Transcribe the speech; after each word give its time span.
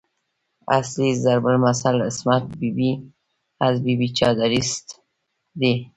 اصلي 0.79 1.11
ضرب 1.23 1.45
المثل 1.47 2.01
"عصمت 2.01 2.43
بي 2.59 2.69
بي 2.77 2.91
از 3.67 3.75
بې 3.85 4.07
چادريست" 4.17 4.87
دی. 5.59 5.73